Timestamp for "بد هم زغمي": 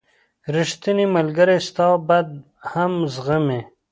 2.07-3.61